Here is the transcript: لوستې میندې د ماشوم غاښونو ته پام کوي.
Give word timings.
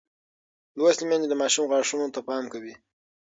لوستې 0.77 1.03
میندې 1.09 1.27
د 1.29 1.33
ماشوم 1.41 1.65
غاښونو 1.71 2.07
ته 2.15 2.19
پام 2.27 2.43
کوي. 2.53 2.73